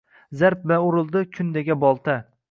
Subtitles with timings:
[0.39, 2.17] Zarb bilan urildi kundaga bolta—